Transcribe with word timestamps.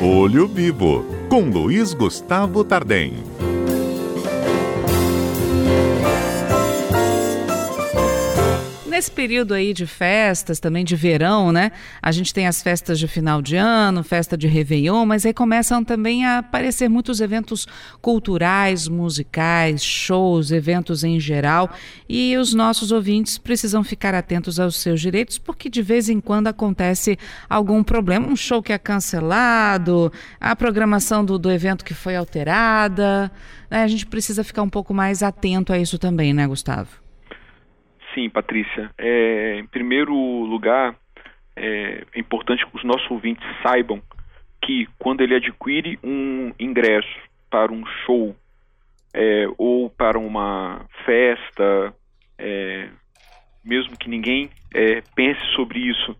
Olho 0.00 0.46
Vivo, 0.46 1.06
com 1.30 1.48
Luiz 1.48 1.94
Gustavo 1.94 2.62
Tardem. 2.62 3.14
Nesse 8.96 9.10
período 9.10 9.52
aí 9.52 9.74
de 9.74 9.86
festas, 9.86 10.58
também 10.58 10.82
de 10.82 10.96
verão, 10.96 11.52
né? 11.52 11.70
A 12.00 12.10
gente 12.10 12.32
tem 12.32 12.46
as 12.46 12.62
festas 12.62 12.98
de 12.98 13.06
final 13.06 13.42
de 13.42 13.54
ano, 13.54 14.02
festa 14.02 14.38
de 14.38 14.46
Réveillon, 14.46 15.04
mas 15.04 15.26
aí 15.26 15.34
começam 15.34 15.84
também 15.84 16.24
a 16.24 16.38
aparecer 16.38 16.88
muitos 16.88 17.20
eventos 17.20 17.66
culturais, 18.00 18.88
musicais, 18.88 19.84
shows, 19.84 20.50
eventos 20.50 21.04
em 21.04 21.20
geral. 21.20 21.68
E 22.08 22.38
os 22.38 22.54
nossos 22.54 22.90
ouvintes 22.90 23.36
precisam 23.36 23.84
ficar 23.84 24.14
atentos 24.14 24.58
aos 24.58 24.76
seus 24.76 24.98
direitos, 24.98 25.36
porque 25.36 25.68
de 25.68 25.82
vez 25.82 26.08
em 26.08 26.18
quando 26.18 26.46
acontece 26.46 27.18
algum 27.50 27.84
problema, 27.84 28.26
um 28.26 28.36
show 28.36 28.62
que 28.62 28.72
é 28.72 28.78
cancelado, 28.78 30.10
a 30.40 30.56
programação 30.56 31.22
do, 31.22 31.38
do 31.38 31.50
evento 31.50 31.84
que 31.84 31.92
foi 31.92 32.16
alterada. 32.16 33.30
Né? 33.70 33.82
A 33.82 33.88
gente 33.88 34.06
precisa 34.06 34.42
ficar 34.42 34.62
um 34.62 34.70
pouco 34.70 34.94
mais 34.94 35.22
atento 35.22 35.70
a 35.70 35.78
isso 35.78 35.98
também, 35.98 36.32
né, 36.32 36.46
Gustavo? 36.46 37.05
Sim, 38.16 38.30
Patrícia. 38.30 38.90
É, 38.96 39.58
em 39.58 39.66
primeiro 39.66 40.14
lugar, 40.14 40.96
é, 41.54 42.02
importante 42.16 42.64
que 42.64 42.74
os 42.74 42.82
nossos 42.82 43.10
ouvintes 43.10 43.44
saibam 43.62 44.02
que 44.62 44.88
quando 44.98 45.20
ele 45.20 45.34
adquire 45.34 45.98
um 46.02 46.50
ingresso 46.58 47.14
para 47.50 47.70
um 47.70 47.84
show 48.06 48.34
é, 49.12 49.46
ou 49.58 49.90
para 49.90 50.18
uma 50.18 50.86
festa, 51.04 51.94
é, 52.38 52.88
mesmo 53.62 53.98
que 53.98 54.08
ninguém 54.08 54.48
é, 54.74 55.02
pense 55.14 55.44
sobre 55.54 55.78
isso 55.78 56.16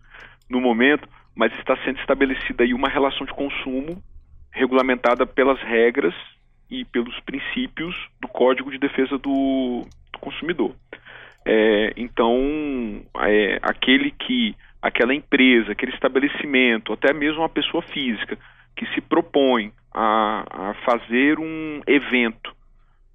no 0.47 0.61
momento, 0.61 1.09
mas 1.33 1.51
está 1.57 1.75
sendo 1.77 1.99
estabelecida 1.99 2.63
aí 2.63 2.75
uma 2.75 2.89
relação 2.89 3.25
de 3.25 3.33
consumo 3.33 4.03
regulamentada 4.51 5.25
pelas 5.25 5.59
regras 5.61 6.13
e 6.69 6.85
pelos 6.85 7.19
princípios 7.21 7.95
do 8.21 8.27
Código 8.27 8.69
de 8.69 8.77
Defesa 8.77 9.17
do, 9.17 9.83
do 10.13 10.19
Consumidor. 10.19 10.75
É, 11.49 11.93
então, 11.95 13.01
é, 13.21 13.57
aquele 13.61 14.11
que, 14.11 14.53
aquela 14.81 15.13
empresa, 15.13 15.71
aquele 15.71 15.93
estabelecimento, 15.93 16.91
até 16.91 17.13
mesmo 17.13 17.39
uma 17.39 17.47
pessoa 17.47 17.81
física 17.83 18.37
que 18.75 18.85
se 18.87 18.99
propõe 18.99 19.71
a, 19.93 20.43
a 20.49 20.73
fazer 20.85 21.39
um 21.39 21.81
evento 21.87 22.53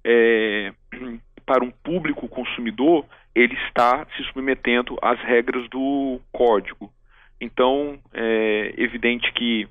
é, 0.03 0.73
para 1.45 1.63
um 1.63 1.69
público 1.69 2.27
consumidor, 2.27 3.05
ele 3.35 3.53
está 3.67 4.03
se 4.17 4.23
submetendo 4.23 4.97
às 4.99 5.19
regras 5.19 5.69
do 5.69 6.19
código. 6.31 6.91
Então, 7.39 7.99
é 8.15 8.73
evidente 8.77 9.31
que 9.33 9.67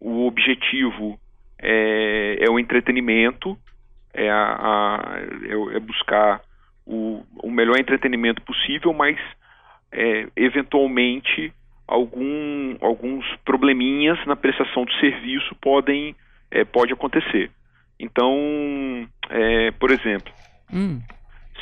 o 0.00 0.26
objetivo 0.26 1.20
é, 1.58 2.38
é 2.40 2.50
o 2.50 2.58
entretenimento, 2.58 3.58
é, 4.14 4.30
a, 4.30 4.36
a, 4.36 5.18
é, 5.20 5.76
é 5.76 5.80
buscar 5.80 6.40
o, 6.86 7.22
o 7.42 7.50
melhor 7.50 7.78
entretenimento 7.78 8.42
possível, 8.42 8.92
mas 8.92 9.18
é, 9.92 10.26
eventualmente 10.36 11.52
algum, 11.86 12.76
alguns 12.80 13.24
probleminhas 13.44 14.18
na 14.26 14.36
prestação 14.36 14.84
do 14.84 14.92
serviço 14.94 15.54
podem 15.60 16.14
é, 16.50 16.64
pode 16.64 16.92
acontecer. 16.92 17.50
Então, 17.98 19.08
é, 19.30 19.70
por 19.72 19.90
exemplo, 19.90 20.32
hum. 20.72 21.00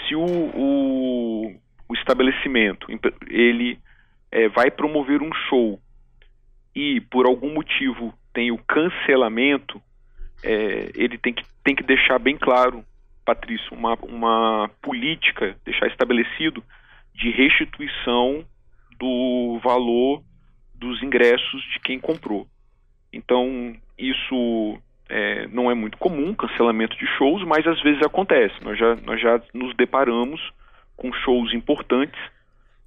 se 0.07 0.15
o, 0.15 0.25
o, 0.25 1.55
o, 1.89 1.95
estabelecimento 1.95 2.87
ele 3.29 3.79
é, 4.31 4.49
vai 4.49 4.71
promover 4.71 5.23
um 5.23 5.33
show 5.49 5.79
e 6.75 7.01
por 7.01 7.27
algum 7.27 7.53
motivo 7.55 8.15
tem 8.33 8.51
o 8.51 8.59
cancelamento, 8.59 9.81
é, 10.43 10.91
ele 10.95 11.19
tem 11.19 11.33
que, 11.33 11.45
tem 11.63 11.75
que 11.75 11.83
deixar 11.83 12.19
bem 12.19 12.37
claro 12.37 12.85
Patrício, 13.25 13.75
uma, 13.77 13.95
uma 14.03 14.71
política, 14.81 15.57
deixar 15.65 15.87
estabelecido, 15.87 16.63
de 17.15 17.31
restituição 17.31 18.45
do 18.99 19.61
valor 19.63 20.23
dos 20.75 21.03
ingressos 21.03 21.63
de 21.73 21.81
quem 21.81 21.99
comprou. 21.99 22.47
Então, 23.13 23.75
isso 23.99 24.79
é, 25.09 25.47
não 25.49 25.71
é 25.71 25.75
muito 25.75 25.99
comum, 25.99 26.35
cancelamento 26.35 26.97
de 26.97 27.07
shows, 27.19 27.45
mas 27.45 27.67
às 27.67 27.81
vezes 27.83 28.03
acontece. 28.03 28.55
Nós 28.63 28.79
já, 28.79 28.97
nós 28.97 29.21
já 29.21 29.41
nos 29.53 29.75
deparamos 29.77 30.41
com 30.97 31.13
shows 31.13 31.53
importantes 31.53 32.19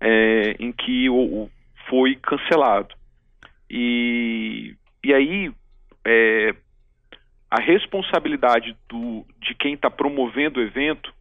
é, 0.01 0.55
em 0.59 0.71
que 0.71 1.09
o, 1.09 1.43
o, 1.43 1.51
foi 1.87 2.15
cancelado. 2.15 2.95
E, 3.69 4.75
e 5.03 5.13
aí, 5.13 5.51
é, 6.03 6.55
a 7.49 7.61
responsabilidade 7.61 8.75
do, 8.89 9.25
de 9.39 9.53
quem 9.55 9.73
está 9.75 9.89
promovendo 9.89 10.59
o 10.59 10.63
evento, 10.63 11.13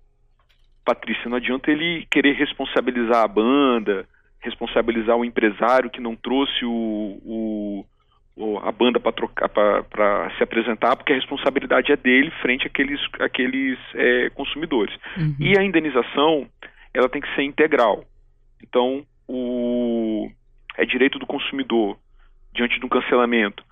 Patrícia, 0.84 1.28
não 1.28 1.36
adianta 1.36 1.70
ele 1.70 2.06
querer 2.10 2.34
responsabilizar 2.34 3.24
a 3.24 3.28
banda, 3.28 4.06
responsabilizar 4.40 5.16
o 5.16 5.24
empresário 5.24 5.90
que 5.90 6.00
não 6.00 6.14
trouxe 6.14 6.64
o, 6.64 7.18
o 7.24 7.84
a 8.62 8.72
banda 8.72 8.98
para 8.98 10.30
se 10.36 10.42
apresentar, 10.42 10.96
porque 10.96 11.12
a 11.12 11.16
responsabilidade 11.16 11.92
é 11.92 11.96
dele 11.96 12.32
frente 12.42 12.66
àqueles, 12.66 13.00
àqueles 13.20 13.78
é, 13.94 14.28
consumidores. 14.30 14.94
Uhum. 15.16 15.36
E 15.38 15.56
a 15.56 15.62
indenização, 15.62 16.48
ela 16.92 17.08
tem 17.08 17.22
que 17.22 17.32
ser 17.36 17.42
integral. 17.42 18.04
Então, 18.60 19.06
o, 19.28 20.28
é 20.76 20.84
direito 20.84 21.18
do 21.18 21.26
consumidor, 21.26 21.96
diante 22.52 22.78
de 22.80 22.84
um 22.84 22.88
cancelamento, 22.88 23.64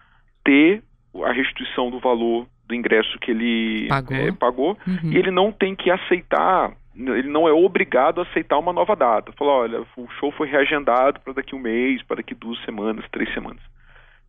ter 0.44 0.82
a 1.24 1.32
restituição 1.32 1.90
do 1.90 1.98
valor 1.98 2.46
do 2.66 2.74
ingresso 2.74 3.18
que 3.18 3.30
ele 3.30 3.86
pagou, 3.88 4.16
é, 4.16 4.32
pagou 4.32 4.78
uhum. 4.86 5.12
e 5.12 5.16
ele 5.16 5.30
não 5.30 5.52
tem 5.52 5.74
que 5.74 5.90
aceitar, 5.90 6.72
ele 6.96 7.28
não 7.28 7.46
é 7.46 7.52
obrigado 7.52 8.20
a 8.20 8.24
aceitar 8.24 8.58
uma 8.58 8.72
nova 8.72 8.96
data. 8.96 9.32
Falar, 9.32 9.52
olha, 9.52 9.80
o 9.96 10.08
show 10.18 10.32
foi 10.32 10.48
reagendado 10.48 11.20
para 11.20 11.34
daqui 11.34 11.54
um 11.54 11.58
mês, 11.58 12.02
para 12.02 12.16
daqui 12.16 12.34
duas 12.34 12.62
semanas, 12.64 13.04
três 13.10 13.32
semanas. 13.34 13.62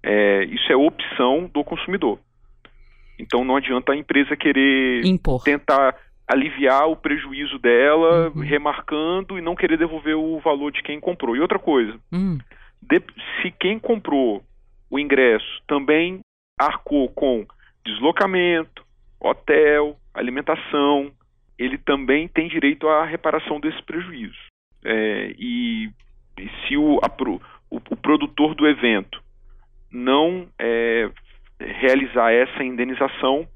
É, 0.02 0.44
isso 0.46 0.72
é 0.72 0.76
opção 0.76 1.50
do 1.54 1.64
consumidor. 1.64 2.20
Então 3.18 3.46
não 3.46 3.56
adianta 3.56 3.94
a 3.94 3.96
empresa 3.96 4.36
querer 4.36 5.06
Impor. 5.06 5.42
tentar 5.44 5.96
aliviar 6.28 6.88
o 6.90 6.96
prejuízo 6.96 7.60
dela, 7.60 8.32
uhum. 8.36 8.42
remarcando 8.42 9.38
e 9.38 9.42
não 9.42 9.56
querer 9.56 9.78
devolver 9.78 10.16
o 10.16 10.40
valor 10.40 10.72
de 10.72 10.82
quem 10.82 11.00
comprou. 11.00 11.36
E 11.36 11.40
outra 11.40 11.60
coisa, 11.60 11.98
uhum. 12.12 12.38
de, 12.82 13.02
se 13.42 13.52
quem 13.52 13.80
comprou 13.80 14.44
o 14.90 15.00
ingresso 15.00 15.62
também 15.68 16.20
arcou 16.60 17.10
com 17.10 17.46
deslocamento, 17.86 18.84
hotel, 19.20 19.98
alimentação, 20.14 21.12
ele 21.58 21.78
também 21.78 22.28
tem 22.28 22.48
direito 22.48 22.88
à 22.88 23.06
reparação 23.06 23.60
desse 23.60 23.82
prejuízo. 23.84 24.38
É, 24.84 25.34
e, 25.38 25.90
e, 26.38 26.50
se 26.68 26.78
o, 26.78 27.00
a, 27.04 27.10
o, 27.70 27.78
o, 27.78 27.96
produtor 27.96 28.54
do 28.54 28.68
evento 28.68 29.22
não 29.92 30.48
é, 30.60 31.10
realizar 31.60 32.32
essa 32.32 32.64
indenização, 32.64 33.48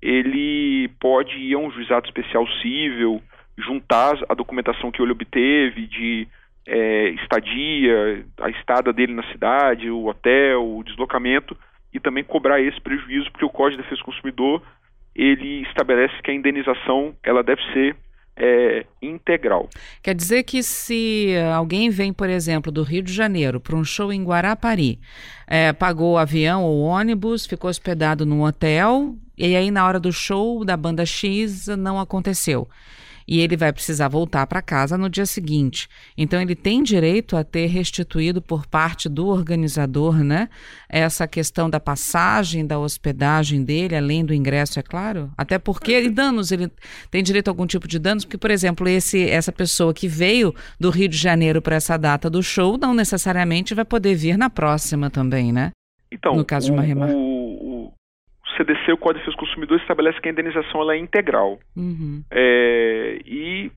ele 0.00 0.88
pode 1.00 1.36
ir 1.36 1.54
a 1.54 1.58
um 1.58 1.70
juizado 1.70 2.06
especial 2.06 2.46
civil, 2.62 3.22
juntar 3.58 4.18
a 4.28 4.34
documentação 4.34 4.90
que 4.90 5.02
ele 5.02 5.12
obteve 5.12 5.86
de 5.86 6.26
é, 6.66 7.08
estadia, 7.10 8.24
a 8.40 8.48
estada 8.48 8.92
dele 8.92 9.12
na 9.12 9.24
cidade, 9.32 9.90
o 9.90 10.06
hotel, 10.06 10.76
o 10.76 10.82
deslocamento, 10.84 11.56
e 11.92 12.00
também 12.00 12.24
cobrar 12.24 12.60
esse 12.60 12.80
prejuízo, 12.80 13.30
porque 13.30 13.44
o 13.44 13.50
Código 13.50 13.82
de 13.82 13.82
Defesa 13.82 14.00
do 14.00 14.06
Consumidor 14.06 14.62
ele 15.14 15.62
estabelece 15.62 16.14
que 16.22 16.30
a 16.30 16.34
indenização 16.34 17.14
ela 17.22 17.42
deve 17.42 17.60
ser 17.72 17.96
é, 18.36 18.86
integral. 19.02 19.68
Quer 20.02 20.14
dizer 20.14 20.44
que 20.44 20.62
se 20.62 21.34
alguém 21.54 21.90
vem, 21.90 22.12
por 22.12 22.28
exemplo, 22.30 22.72
do 22.72 22.82
Rio 22.82 23.02
de 23.02 23.12
Janeiro 23.12 23.60
para 23.60 23.76
um 23.76 23.84
show 23.84 24.12
em 24.12 24.24
Guarapari, 24.24 24.98
é, 25.46 25.72
pagou 25.72 26.16
avião 26.16 26.64
ou 26.64 26.80
ônibus, 26.80 27.44
ficou 27.44 27.68
hospedado 27.68 28.24
num 28.24 28.42
hotel, 28.42 29.14
e 29.36 29.56
aí 29.56 29.70
na 29.70 29.86
hora 29.86 30.00
do 30.00 30.12
show 30.12 30.64
da 30.64 30.76
banda 30.76 31.04
X 31.04 31.66
não 31.76 32.00
aconteceu 32.00 32.68
e 33.30 33.38
ele 33.38 33.56
vai 33.56 33.72
precisar 33.72 34.08
voltar 34.08 34.44
para 34.48 34.60
casa 34.60 34.98
no 34.98 35.08
dia 35.08 35.24
seguinte. 35.24 35.88
Então 36.18 36.42
ele 36.42 36.56
tem 36.56 36.82
direito 36.82 37.36
a 37.36 37.44
ter 37.44 37.66
restituído 37.66 38.42
por 38.42 38.66
parte 38.66 39.08
do 39.08 39.28
organizador, 39.28 40.16
né, 40.24 40.48
essa 40.88 41.28
questão 41.28 41.70
da 41.70 41.78
passagem, 41.78 42.66
da 42.66 42.76
hospedagem 42.80 43.62
dele, 43.62 43.94
além 43.94 44.24
do 44.24 44.34
ingresso, 44.34 44.80
é 44.80 44.82
claro? 44.82 45.30
Até 45.38 45.58
porque 45.58 46.00
e 46.00 46.10
danos, 46.10 46.50
ele 46.50 46.68
tem 47.08 47.22
direito 47.22 47.46
a 47.46 47.50
algum 47.52 47.66
tipo 47.66 47.86
de 47.86 48.00
danos, 48.00 48.24
porque 48.24 48.38
por 48.38 48.50
exemplo, 48.50 48.88
esse 48.88 49.28
essa 49.28 49.52
pessoa 49.52 49.94
que 49.94 50.08
veio 50.08 50.52
do 50.78 50.90
Rio 50.90 51.08
de 51.08 51.16
Janeiro 51.16 51.62
para 51.62 51.76
essa 51.76 51.96
data 51.96 52.28
do 52.28 52.42
show 52.42 52.76
não 52.76 52.92
necessariamente 52.92 53.74
vai 53.74 53.84
poder 53.84 54.16
vir 54.16 54.36
na 54.36 54.50
próxima 54.50 55.08
também, 55.08 55.52
né? 55.52 55.70
Então, 56.10 56.34
no 56.34 56.44
caso 56.44 56.66
o, 56.66 56.70
de 56.70 56.72
uma 56.72 56.82
remarca. 56.82 57.14
CDC, 58.56 58.92
o 58.92 58.96
Código 58.96 59.20
de 59.20 59.26
Defesa 59.26 59.36
do 59.36 59.46
Consumidor, 59.46 59.78
estabelece 59.78 60.20
que 60.20 60.28
a 60.28 60.32
indenização 60.32 60.80
ela 60.80 60.94
é 60.94 60.98
integral. 60.98 61.58
Uhum. 61.76 62.22
É, 62.30 63.20
e 63.24 63.70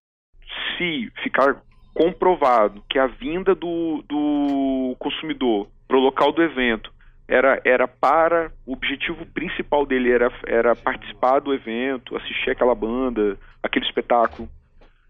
se 0.78 1.12
ficar 1.24 1.62
comprovado 1.94 2.84
que 2.90 2.98
a 2.98 3.08
vinda 3.08 3.54
do, 3.54 4.04
do 4.08 4.96
consumidor 5.00 5.68
para 5.88 5.98
o 5.98 6.02
local 6.02 6.32
do 6.32 6.42
evento 6.42 6.92
era, 7.28 7.62
era 7.64 7.88
para. 7.88 8.52
O 8.66 8.74
objetivo 8.74 9.26
principal 9.28 9.86
dele 9.86 10.12
era, 10.12 10.32
era 10.46 10.76
participar 10.76 11.40
do 11.40 11.54
evento, 11.54 12.16
assistir 12.18 12.52
aquela 12.52 12.76
banda, 12.76 13.38
aquele 13.62 13.86
espetáculo. 13.86 14.50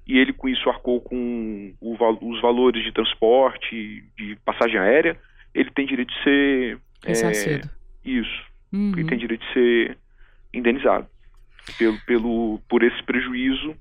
E 0.06 0.18
ele 0.18 0.34
com 0.34 0.50
isso 0.50 0.70
arcou 0.70 1.00
com 1.00 1.74
o, 1.80 1.96
os 2.30 2.42
valores 2.42 2.84
de 2.84 2.92
transporte, 2.92 4.04
de 4.18 4.36
passagem 4.46 4.78
aérea. 4.78 5.18
Ele 5.54 5.72
tem 5.72 5.86
direito 5.86 6.14
de 6.14 6.24
ser. 6.24 6.80
Ressarcido. 7.06 7.70
É, 8.06 8.10
isso. 8.10 8.53
Uhum. 8.74 8.92
Ele 8.94 9.06
tem 9.06 9.18
direito 9.18 9.46
de 9.46 9.54
ser 9.54 9.98
indenizado 10.54 11.08
pelo, 11.78 11.98
pelo, 12.06 12.60
por 12.68 12.84
esse 12.84 13.02
prejuízo 13.04 13.76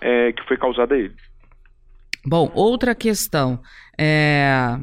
é, 0.00 0.32
que 0.32 0.42
foi 0.46 0.56
causado 0.56 0.92
a 0.92 0.98
ele. 0.98 1.14
Bom, 2.26 2.50
outra 2.54 2.94
questão. 2.94 3.60
É, 3.98 4.76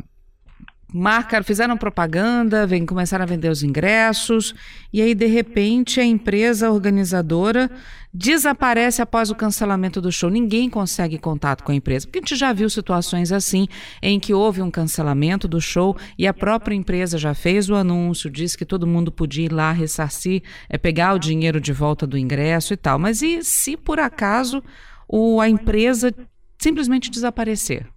marcaram, 0.93 1.43
fizeram 1.43 1.77
propaganda, 1.77 2.65
vem, 2.65 2.85
começaram 2.85 3.23
a 3.23 3.27
vender 3.27 3.49
os 3.49 3.63
ingressos, 3.63 4.53
e 4.91 5.01
aí, 5.01 5.13
de 5.13 5.27
repente, 5.27 5.99
a 5.99 6.03
empresa 6.03 6.71
organizadora 6.71 7.69
desaparece 8.11 9.01
após 9.01 9.29
o 9.29 9.35
cancelamento 9.35 10.01
do 10.01 10.11
show. 10.11 10.29
Ninguém 10.29 10.69
consegue 10.69 11.19
contato 11.19 11.63
com 11.63 11.71
a 11.71 11.75
empresa. 11.75 12.07
Porque 12.07 12.19
a 12.19 12.21
gente 12.21 12.35
já 12.35 12.51
viu 12.51 12.69
situações 12.69 13.31
assim, 13.31 13.67
em 14.01 14.19
que 14.19 14.33
houve 14.33 14.61
um 14.61 14.71
cancelamento 14.71 15.47
do 15.47 15.61
show 15.61 15.95
e 16.17 16.27
a 16.27 16.33
própria 16.33 16.75
empresa 16.75 17.17
já 17.17 17.33
fez 17.33 17.69
o 17.69 17.75
anúncio, 17.75 18.29
disse 18.29 18.57
que 18.57 18.65
todo 18.65 18.87
mundo 18.87 19.11
podia 19.11 19.45
ir 19.45 19.51
lá 19.51 19.71
ressarcir, 19.71 20.41
é, 20.67 20.77
pegar 20.77 21.13
o 21.13 21.19
dinheiro 21.19 21.61
de 21.61 21.71
volta 21.71 22.07
do 22.07 22.17
ingresso 22.17 22.73
e 22.73 22.77
tal. 22.77 22.97
Mas 22.97 23.21
e 23.21 23.43
se 23.43 23.77
por 23.77 23.99
acaso 23.99 24.63
o, 25.07 25.39
a 25.39 25.47
empresa 25.47 26.13
simplesmente 26.57 27.11
desaparecer? 27.11 27.87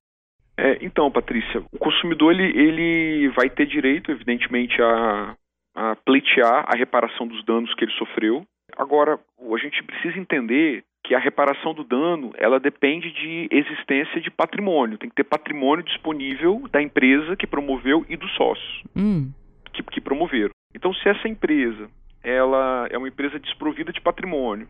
É, 0.56 0.78
então, 0.84 1.10
Patrícia, 1.10 1.62
o 1.72 1.78
consumidor 1.78 2.32
ele, 2.32 2.58
ele 2.58 3.28
vai 3.30 3.48
ter 3.48 3.66
direito, 3.66 4.10
evidentemente, 4.10 4.80
a, 4.82 5.34
a 5.74 5.96
pleitear 5.96 6.64
a 6.68 6.76
reparação 6.76 7.26
dos 7.26 7.44
danos 7.44 7.74
que 7.74 7.84
ele 7.84 7.92
sofreu. 7.92 8.44
Agora, 8.76 9.18
a 9.40 9.58
gente 9.58 9.82
precisa 9.82 10.18
entender 10.18 10.84
que 11.04 11.14
a 11.14 11.18
reparação 11.18 11.74
do 11.74 11.82
dano 11.82 12.32
ela 12.38 12.60
depende 12.60 13.10
de 13.12 13.48
existência 13.50 14.20
de 14.20 14.30
patrimônio. 14.30 14.98
Tem 14.98 15.08
que 15.08 15.16
ter 15.16 15.24
patrimônio 15.24 15.84
disponível 15.84 16.62
da 16.70 16.80
empresa 16.80 17.36
que 17.36 17.46
promoveu 17.46 18.06
e 18.08 18.16
dos 18.16 18.32
sócios 18.34 18.82
hum. 18.96 19.32
que, 19.72 19.82
que 19.82 20.00
promoveram. 20.00 20.50
Então, 20.74 20.94
se 20.94 21.08
essa 21.08 21.28
empresa 21.28 21.90
ela 22.22 22.86
é 22.90 22.96
uma 22.96 23.08
empresa 23.08 23.38
desprovida 23.38 23.92
de 23.92 24.00
patrimônio, 24.00 24.68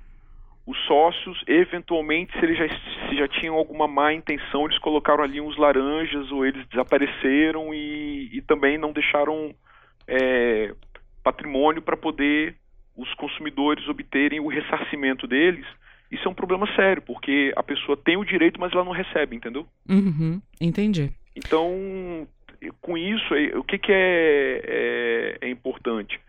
os 0.64 0.78
sócios, 0.86 1.42
eventualmente, 1.46 2.32
se 2.38 2.44
eles 2.44 2.56
já, 2.56 2.68
se 3.08 3.16
já 3.16 3.26
tinham 3.26 3.56
alguma 3.56 3.88
má 3.88 4.12
intenção, 4.12 4.66
eles 4.66 4.78
colocaram 4.78 5.24
ali 5.24 5.40
uns 5.40 5.56
laranjas 5.56 6.30
ou 6.30 6.46
eles 6.46 6.66
desapareceram 6.68 7.74
e, 7.74 8.30
e 8.32 8.40
também 8.42 8.78
não 8.78 8.92
deixaram 8.92 9.52
é, 10.06 10.72
patrimônio 11.22 11.82
para 11.82 11.96
poder 11.96 12.56
os 12.96 13.12
consumidores 13.14 13.88
obterem 13.88 14.38
o 14.38 14.48
ressarcimento 14.48 15.26
deles. 15.26 15.66
Isso 16.10 16.28
é 16.28 16.30
um 16.30 16.34
problema 16.34 16.66
sério, 16.76 17.02
porque 17.02 17.52
a 17.56 17.62
pessoa 17.62 17.96
tem 17.96 18.16
o 18.16 18.24
direito, 18.24 18.60
mas 18.60 18.72
ela 18.72 18.84
não 18.84 18.92
recebe, 18.92 19.34
entendeu? 19.34 19.66
Uhum, 19.88 20.40
entendi. 20.60 21.10
Então, 21.34 22.28
com 22.80 22.96
isso, 22.98 23.34
o 23.56 23.64
que, 23.64 23.78
que 23.78 23.90
é, 23.90 24.60
é, 24.64 25.38
é 25.40 25.50
importante? 25.50 26.20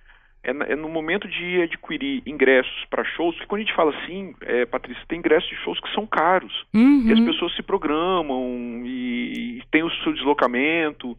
É, 0.44 0.50
é, 0.50 0.76
no 0.76 0.90
momento 0.90 1.28
de 1.28 1.62
adquirir 1.62 2.22
ingressos 2.26 2.86
para 2.90 3.04
shows, 3.04 3.38
que 3.40 3.48
quando 3.48 3.62
a 3.62 3.64
gente 3.64 3.76
fala 3.76 3.96
assim, 3.98 4.36
é, 4.42 4.66
Patrícia, 4.66 5.04
tem 5.08 5.20
ingressos 5.20 5.50
de 5.50 5.56
shows 5.58 5.80
que 5.80 5.94
são 5.94 6.06
caros. 6.06 6.54
Uhum. 6.74 7.04
E 7.08 7.14
as 7.14 7.20
pessoas 7.22 7.56
se 7.56 7.64
programam 7.64 8.82
e, 8.84 9.60
e 9.60 9.64
tem 9.72 9.84
o 9.84 9.92
seu 10.04 10.14
deslocamento. 10.14 11.18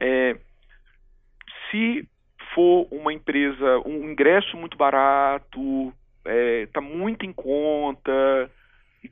É, 0.00 0.36
se 1.70 2.08
for 2.54 2.88
uma 2.90 3.12
empresa, 3.12 3.78
um 3.86 4.10
ingresso 4.10 4.56
muito 4.56 4.76
barato, 4.76 5.92
está 6.24 6.80
é, 6.80 6.84
muito 6.84 7.24
em 7.24 7.32
conta, 7.32 8.50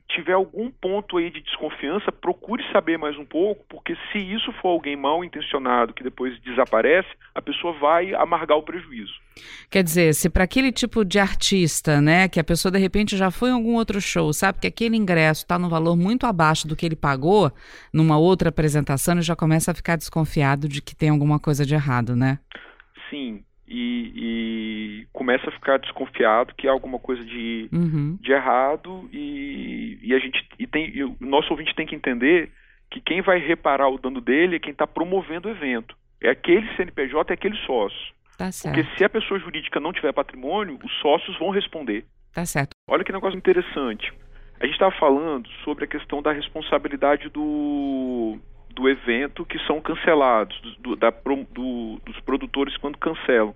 tiver 0.09 0.33
algum 0.33 0.69
ponto 0.69 1.17
aí 1.17 1.29
de 1.29 1.41
desconfiança, 1.41 2.11
procure 2.11 2.63
saber 2.71 2.97
mais 2.97 3.17
um 3.17 3.25
pouco, 3.25 3.65
porque 3.69 3.95
se 4.11 4.17
isso 4.17 4.51
for 4.61 4.69
alguém 4.69 4.95
mal 4.95 5.23
intencionado 5.23 5.93
que 5.93 6.03
depois 6.03 6.39
desaparece, 6.41 7.09
a 7.33 7.41
pessoa 7.41 7.73
vai 7.79 8.13
amargar 8.13 8.57
o 8.57 8.63
prejuízo. 8.63 9.13
Quer 9.69 9.83
dizer, 9.83 10.13
se 10.13 10.29
para 10.29 10.43
aquele 10.43 10.71
tipo 10.71 11.03
de 11.03 11.19
artista, 11.19 11.99
né, 12.01 12.27
que 12.27 12.39
a 12.39 12.43
pessoa 12.43 12.71
de 12.71 12.79
repente 12.79 13.17
já 13.17 13.29
foi 13.29 13.49
em 13.49 13.53
algum 13.53 13.75
outro 13.75 13.99
show, 13.99 14.31
sabe 14.31 14.59
que 14.59 14.67
aquele 14.67 14.95
ingresso 14.95 15.43
está 15.43 15.59
no 15.59 15.69
valor 15.69 15.95
muito 15.95 16.25
abaixo 16.25 16.67
do 16.67 16.75
que 16.75 16.85
ele 16.85 16.95
pagou 16.95 17.51
numa 17.93 18.17
outra 18.17 18.49
apresentação, 18.49 19.15
ele 19.15 19.21
já 19.21 19.35
começa 19.35 19.71
a 19.71 19.75
ficar 19.75 19.97
desconfiado 19.97 20.67
de 20.67 20.81
que 20.81 20.95
tem 20.95 21.09
alguma 21.09 21.39
coisa 21.39 21.65
de 21.65 21.73
errado, 21.73 22.15
né? 22.15 22.39
Sim, 23.09 23.43
e, 23.67 24.11
e, 24.15 25.07
começa 25.11 25.49
a 25.49 25.51
ficar 25.51 25.77
desconfiado 25.77 26.53
que 26.55 26.67
há 26.67 26.71
alguma 26.71 26.99
coisa 26.99 27.23
de, 27.23 27.67
uhum. 27.73 28.17
de 28.21 28.31
errado 28.31 29.09
e, 29.11 29.99
e 30.01 30.13
a 30.13 30.19
gente 30.19 30.47
e 30.59 30.67
tem 30.67 30.89
e 30.95 31.03
o 31.03 31.15
nosso 31.19 31.49
ouvinte 31.51 31.75
tem 31.75 31.85
que 31.85 31.95
entender 31.95 32.51
que 32.91 33.01
quem 33.01 33.21
vai 33.21 33.39
reparar 33.39 33.89
o 33.89 33.97
dano 33.97 34.21
dele 34.21 34.57
é 34.57 34.59
quem 34.59 34.71
está 34.71 34.85
promovendo 34.85 35.47
o 35.47 35.51
evento. 35.51 35.95
É 36.21 36.29
aquele 36.29 36.67
CNPJ 36.75 37.31
é 37.31 37.33
aquele 37.33 37.57
sócio. 37.65 38.13
Tá 38.37 38.49
porque 38.63 38.83
se 38.97 39.03
a 39.03 39.09
pessoa 39.09 39.39
jurídica 39.39 39.79
não 39.79 39.93
tiver 39.93 40.13
patrimônio 40.13 40.77
os 40.83 40.91
sócios 40.99 41.37
vão 41.39 41.49
responder. 41.49 42.05
Tá 42.33 42.45
certo. 42.45 42.71
Olha 42.87 43.03
que 43.03 43.11
negócio 43.11 43.37
interessante. 43.37 44.13
A 44.59 44.65
gente 44.65 44.73
estava 44.73 44.95
falando 44.97 45.49
sobre 45.63 45.85
a 45.85 45.87
questão 45.87 46.21
da 46.21 46.31
responsabilidade 46.31 47.29
do 47.29 48.37
do 48.75 48.89
evento 48.89 49.45
que 49.45 49.57
são 49.65 49.79
cancelados, 49.79 50.59
do, 50.79 50.95
da, 50.95 51.09
do, 51.51 51.99
dos 52.05 52.19
produtores 52.19 52.75
quando 52.77 52.97
cancelam. 52.97 53.55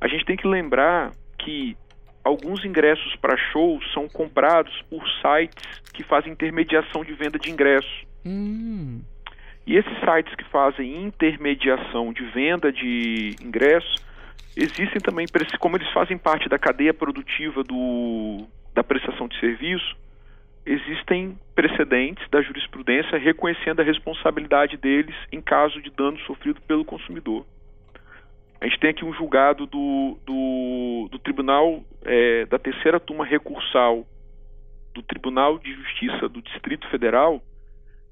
A 0.00 0.06
gente 0.06 0.24
tem 0.24 0.36
que 0.36 0.46
lembrar 0.46 1.12
que 1.38 1.76
alguns 2.24 2.64
ingressos 2.64 3.16
para 3.16 3.36
shows 3.36 3.84
são 3.92 4.08
comprados 4.08 4.72
por 4.88 5.02
sites 5.20 5.80
que 5.92 6.04
fazem 6.04 6.32
intermediação 6.32 7.04
de 7.04 7.12
venda 7.12 7.38
de 7.38 7.50
ingressos. 7.50 8.04
Hum. 8.24 9.02
E 9.66 9.76
esses 9.76 9.92
sites 10.00 10.34
que 10.34 10.44
fazem 10.44 11.04
intermediação 11.04 12.12
de 12.12 12.24
venda 12.26 12.72
de 12.72 13.36
ingressos 13.40 13.96
existem 14.56 15.00
também, 15.00 15.26
como 15.58 15.76
eles 15.76 15.90
fazem 15.92 16.16
parte 16.18 16.48
da 16.48 16.58
cadeia 16.58 16.92
produtiva 16.92 17.62
do, 17.64 18.46
da 18.74 18.82
prestação 18.82 19.28
de 19.28 19.38
serviço, 19.38 19.96
existem 20.64 21.36
precedentes 21.54 22.28
da 22.30 22.40
jurisprudência 22.40 23.18
reconhecendo 23.18 23.80
a 23.80 23.84
responsabilidade 23.84 24.76
deles 24.76 25.14
em 25.30 25.40
caso 25.40 25.80
de 25.82 25.90
dano 25.90 26.18
sofrido 26.20 26.60
pelo 26.62 26.84
consumidor. 26.84 27.44
A 28.60 28.66
gente 28.66 28.78
tem 28.78 28.90
aqui 28.90 29.04
um 29.04 29.12
julgado 29.12 29.66
do, 29.66 30.18
do, 30.24 31.08
do 31.10 31.18
Tribunal 31.18 31.82
é, 32.04 32.46
da 32.46 32.58
Terceira 32.58 33.00
Turma 33.00 33.24
Recursal 33.24 34.06
do 34.94 35.02
Tribunal 35.02 35.58
de 35.58 35.74
Justiça 35.74 36.28
do 36.28 36.40
Distrito 36.40 36.88
Federal 36.88 37.42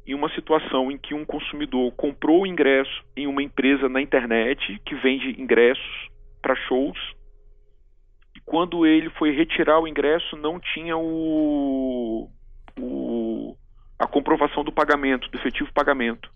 em 0.07 0.15
uma 0.15 0.29
situação 0.35 0.91
em 0.91 0.99
que 0.99 1.15
um 1.15 1.25
consumidor 1.25 1.93
comprou 1.93 2.43
o 2.43 2.47
ingresso 2.47 3.05
em 3.17 3.29
uma 3.29 3.43
empresa 3.43 3.89
na 3.89 4.01
internet 4.01 4.81
que 4.85 4.95
vende 4.97 5.41
ingressos 5.41 6.09
para 6.43 6.57
shows 6.67 6.99
e 8.35 8.41
quando 8.41 8.85
ele 8.85 9.11
foi 9.11 9.31
retirar 9.31 9.79
o 9.79 9.87
ingresso 9.87 10.37
não 10.37 10.59
tinha 10.59 10.97
o 10.97 12.29
o, 12.79 13.57
a 13.99 14.07
comprovação 14.07 14.65
do 14.65 14.73
pagamento, 14.73 15.29
do 15.31 15.39
efetivo 15.39 15.73
pagamento. 15.73 16.31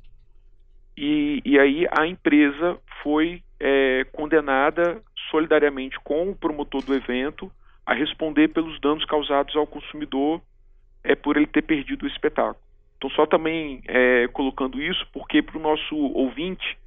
E, 0.97 1.41
e 1.45 1.59
aí 1.59 1.87
a 1.91 2.07
empresa 2.07 2.79
foi 3.03 3.43
é, 3.59 4.05
condenada 4.13 5.03
solidariamente 5.31 5.99
com 6.01 6.31
o 6.31 6.37
promotor 6.37 6.83
do 6.83 6.95
evento 6.95 7.51
a 7.85 7.95
responder 7.95 8.49
pelos 8.49 8.81
danos 8.81 9.05
causados 9.05 9.57
ao 9.57 9.67
consumidor 9.67 10.41
é, 11.03 11.15
por 11.15 11.37
ele 11.37 11.47
ter 11.47 11.63
perdido 11.63 12.05
o 12.05 12.09
espetáculo. 12.09 12.63
Então, 12.97 13.11
só 13.11 13.27
também 13.27 13.83
é, 13.87 14.29
colocando 14.29 14.81
isso, 14.81 15.07
porque 15.13 15.43
para 15.43 15.59
o 15.59 15.63
nosso 15.63 15.97
ouvinte 15.97 16.79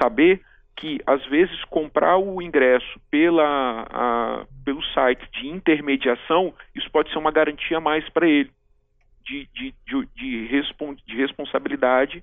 saber 0.00 0.40
que, 0.76 1.00
às 1.06 1.24
vezes, 1.26 1.64
comprar 1.64 2.16
o 2.16 2.42
ingresso 2.42 3.00
pela, 3.10 3.86
a, 3.88 4.46
pelo 4.64 4.82
site 4.86 5.24
de 5.32 5.46
intermediação, 5.48 6.52
isso 6.74 6.90
pode 6.90 7.10
ser 7.10 7.18
uma 7.18 7.30
garantia 7.30 7.78
a 7.78 7.80
mais 7.80 8.08
para 8.08 8.28
ele 8.28 8.50
de, 9.26 9.48
de, 9.52 9.74
de, 9.86 10.08
de, 10.14 10.46
respons 10.46 10.96
de 11.06 11.16
responsabilidade 11.16 12.22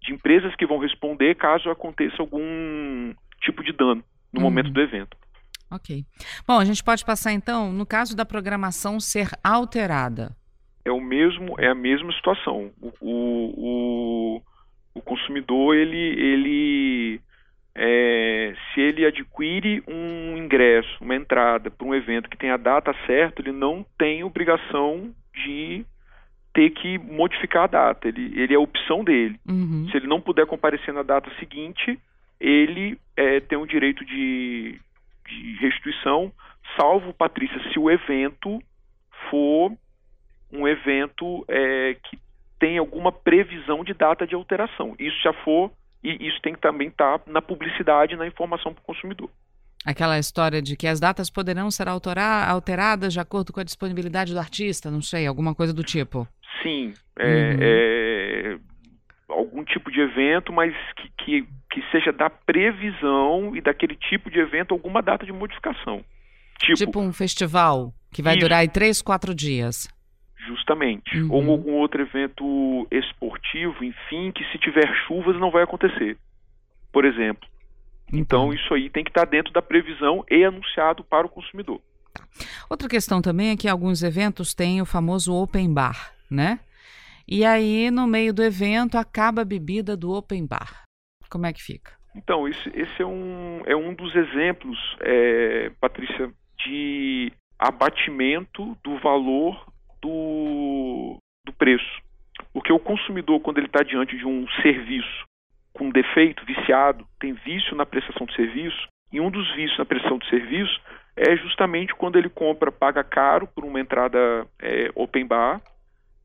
de 0.00 0.12
empresas 0.12 0.54
que 0.54 0.66
vão 0.66 0.78
responder 0.78 1.34
caso 1.34 1.68
aconteça 1.68 2.16
algum 2.20 3.12
tipo 3.42 3.62
de 3.62 3.72
dano 3.72 4.02
no 4.32 4.40
uhum. 4.40 4.44
momento 4.44 4.70
do 4.70 4.80
evento. 4.80 5.16
Ok. 5.70 6.04
Bom, 6.46 6.58
a 6.58 6.64
gente 6.64 6.82
pode 6.82 7.04
passar 7.04 7.32
então, 7.32 7.72
no 7.72 7.84
caso 7.84 8.16
da 8.16 8.24
programação 8.24 9.00
ser 9.00 9.28
alterada. 9.42 10.36
É 10.84 10.92
o 10.92 11.00
mesmo, 11.00 11.56
é 11.58 11.66
a 11.68 11.74
mesma 11.74 12.12
situação. 12.12 12.70
O, 12.80 12.92
o, 13.00 14.42
o 14.94 15.02
consumidor 15.02 15.74
ele, 15.74 15.96
ele 15.96 17.20
é, 17.74 18.54
se 18.72 18.80
ele 18.80 19.04
adquire 19.04 19.82
um 19.88 20.36
ingresso, 20.36 20.88
uma 21.00 21.16
entrada 21.16 21.70
para 21.70 21.86
um 21.86 21.94
evento 21.94 22.30
que 22.30 22.38
tem 22.38 22.50
a 22.50 22.56
data 22.56 22.94
certa, 23.04 23.42
ele 23.42 23.50
não 23.52 23.84
tem 23.98 24.22
obrigação 24.22 25.12
de 25.34 25.84
ter 26.56 26.70
que 26.70 26.96
modificar 26.96 27.64
a 27.64 27.66
data. 27.66 28.08
Ele, 28.08 28.32
ele 28.34 28.54
é 28.54 28.56
a 28.56 28.60
opção 28.60 29.04
dele. 29.04 29.38
Uhum. 29.46 29.86
Se 29.90 29.96
ele 29.98 30.06
não 30.06 30.22
puder 30.22 30.46
comparecer 30.46 30.92
na 30.94 31.02
data 31.02 31.30
seguinte, 31.38 32.00
ele 32.40 32.98
é, 33.14 33.40
tem 33.40 33.58
o 33.58 33.66
direito 33.66 34.02
de, 34.06 34.80
de 35.28 35.56
restituição, 35.60 36.32
salvo, 36.80 37.12
Patrícia, 37.12 37.60
se 37.70 37.78
o 37.78 37.90
evento 37.90 38.58
for 39.28 39.70
um 40.50 40.66
evento 40.66 41.44
é, 41.46 41.94
que 42.04 42.18
tem 42.58 42.78
alguma 42.78 43.12
previsão 43.12 43.84
de 43.84 43.92
data 43.92 44.26
de 44.26 44.34
alteração. 44.34 44.96
Isso 44.98 45.20
já 45.22 45.34
for, 45.44 45.70
e 46.02 46.26
isso 46.26 46.40
tem 46.40 46.54
que 46.54 46.60
também 46.60 46.88
estar 46.88 47.18
tá 47.18 47.30
na 47.30 47.42
publicidade, 47.42 48.16
na 48.16 48.26
informação 48.26 48.72
para 48.72 48.80
o 48.80 48.86
consumidor. 48.86 49.28
Aquela 49.86 50.18
história 50.18 50.60
de 50.60 50.76
que 50.76 50.88
as 50.88 50.98
datas 50.98 51.30
poderão 51.30 51.70
ser 51.70 51.86
alteradas 51.86 53.12
de 53.12 53.20
acordo 53.20 53.52
com 53.52 53.60
a 53.60 53.64
disponibilidade 53.64 54.32
do 54.32 54.40
artista, 54.40 54.90
não 54.90 55.00
sei, 55.00 55.28
alguma 55.28 55.54
coisa 55.54 55.72
do 55.72 55.84
tipo. 55.84 56.26
Sim, 56.62 56.94
é, 57.18 57.26
uhum. 57.26 57.58
é 57.60 58.58
algum 59.28 59.64
tipo 59.64 59.90
de 59.90 60.00
evento, 60.00 60.52
mas 60.52 60.74
que, 60.96 61.10
que, 61.18 61.48
que, 61.70 61.82
seja 61.90 62.12
da 62.12 62.30
previsão 62.30 63.54
e 63.56 63.60
daquele 63.60 63.96
tipo 63.96 64.30
de 64.30 64.38
evento 64.38 64.72
alguma 64.72 65.02
data 65.02 65.26
de 65.26 65.32
modificação. 65.32 66.04
Tipo, 66.58 66.76
tipo 66.76 67.00
um 67.00 67.12
festival 67.12 67.92
que 68.12 68.22
vai 68.22 68.34
isso. 68.34 68.40
durar 68.40 68.60
aí 68.60 68.68
três, 68.68 69.02
quatro 69.02 69.34
dias. 69.34 69.88
Justamente. 70.46 71.18
Uhum. 71.18 71.32
Ou 71.32 71.50
algum 71.50 71.72
outro 71.72 72.02
evento 72.02 72.86
esportivo, 72.90 73.84
enfim, 73.84 74.30
que 74.32 74.44
se 74.52 74.58
tiver 74.58 74.88
chuvas 75.06 75.38
não 75.38 75.50
vai 75.50 75.64
acontecer. 75.64 76.16
Por 76.92 77.04
exemplo. 77.04 77.46
Então, 78.12 78.52
isso 78.52 78.72
aí 78.72 78.88
tem 78.88 79.02
que 79.02 79.10
estar 79.10 79.24
dentro 79.24 79.52
da 79.52 79.60
previsão 79.60 80.24
e 80.30 80.44
anunciado 80.44 81.02
para 81.02 81.26
o 81.26 81.30
consumidor. 81.30 81.80
Tá. 82.14 82.24
Outra 82.70 82.88
questão 82.88 83.20
também 83.20 83.50
é 83.50 83.56
que 83.56 83.68
alguns 83.68 84.02
eventos 84.02 84.54
têm 84.54 84.80
o 84.80 84.86
famoso 84.86 85.34
open 85.34 85.72
bar, 85.74 86.12
né? 86.30 86.60
E 87.28 87.44
aí, 87.44 87.90
no 87.90 88.06
meio 88.06 88.32
do 88.32 88.42
evento, 88.42 88.96
acaba 88.96 89.42
a 89.42 89.44
bebida 89.44 89.96
do 89.96 90.12
open 90.12 90.46
bar. 90.46 90.84
Como 91.28 91.46
é 91.46 91.52
que 91.52 91.62
fica? 91.62 91.92
Então, 92.14 92.48
esse, 92.48 92.68
esse 92.74 93.02
é, 93.02 93.06
um, 93.06 93.62
é 93.66 93.76
um 93.76 93.92
dos 93.92 94.14
exemplos, 94.14 94.78
é, 95.00 95.70
Patrícia, 95.80 96.32
de 96.64 97.32
abatimento 97.58 98.76
do 98.82 98.98
valor 98.98 99.66
do, 100.00 101.18
do 101.44 101.52
preço. 101.52 102.02
Porque 102.52 102.72
o 102.72 102.78
consumidor, 102.78 103.40
quando 103.40 103.58
ele 103.58 103.66
está 103.66 103.82
diante 103.82 104.16
de 104.16 104.26
um 104.26 104.46
serviço 104.62 105.26
com 105.72 105.90
defeito, 105.90 106.44
viciado, 106.46 107.06
tem 107.20 107.34
vício 107.34 107.76
na 107.76 107.84
prestação 107.84 108.26
de 108.26 108.34
serviço, 108.34 108.88
e 109.12 109.20
um 109.20 109.30
dos 109.30 109.54
vícios 109.54 109.78
na 109.78 109.84
prestação 109.84 110.18
de 110.18 110.28
serviço 110.28 110.80
é 111.16 111.36
justamente 111.36 111.94
quando 111.94 112.16
ele 112.16 112.28
compra, 112.28 112.72
paga 112.72 113.04
caro 113.04 113.46
por 113.46 113.64
uma 113.64 113.80
entrada 113.80 114.46
é, 114.60 114.90
open 114.94 115.26
bar, 115.26 115.60